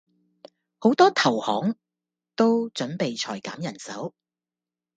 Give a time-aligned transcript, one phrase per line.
[0.79, 1.75] 好多投行
[2.35, 4.15] 都準備裁減人手